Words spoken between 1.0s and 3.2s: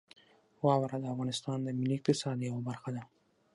د افغانستان د ملي اقتصاد یوه برخه ده.